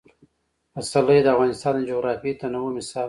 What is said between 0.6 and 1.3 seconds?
پسرلی د